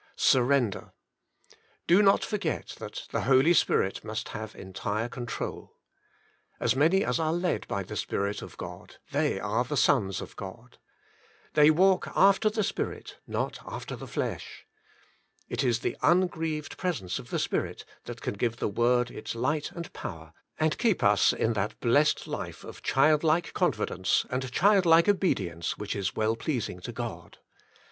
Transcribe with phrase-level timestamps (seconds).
[0.15, 0.93] Surrender.
[1.85, 5.75] Do not forget that the Holy Spirit must have entire control."
[6.59, 10.35] As many as are Led by THE Spirit of God they are the sons of
[10.35, 10.79] God.
[11.53, 14.65] They Walk after the Spirit, not after the flesh.^^
[15.47, 19.69] It is the ungrieved presence of the Spirit that can give the Word its light
[19.71, 24.87] and power, and keep us in that blessed life of child like confidence and child
[24.87, 27.37] like obedience which is well pleasing to God.